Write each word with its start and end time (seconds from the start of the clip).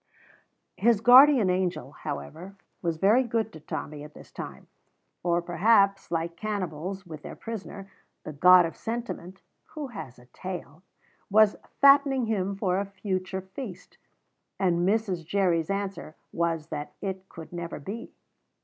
His 0.77 0.99
guardian 0.99 1.51
angel, 1.51 1.91
however, 1.91 2.55
was 2.81 2.97
very 2.97 3.21
good 3.21 3.53
to 3.53 3.59
Tommy 3.59 4.03
at 4.03 4.15
this 4.15 4.31
time; 4.31 4.65
or 5.21 5.43
perhaps, 5.43 6.09
like 6.09 6.35
cannibals 6.35 7.05
with 7.05 7.21
their 7.21 7.35
prisoner, 7.35 7.87
the 8.23 8.33
god 8.33 8.65
of 8.65 8.75
sentiment 8.75 9.43
(who 9.75 9.89
has 9.89 10.17
a 10.17 10.25
tail) 10.33 10.81
was 11.29 11.55
fattening 11.81 12.25
him 12.25 12.55
for 12.55 12.79
a 12.79 12.85
future 12.87 13.41
feast; 13.41 13.99
and 14.59 14.89
Mrs. 14.89 15.23
Jerry's 15.23 15.69
answer 15.69 16.15
was 16.33 16.69
that 16.69 16.93
it 16.99 17.29
could 17.29 17.53
never 17.53 17.79
be. 17.79 18.11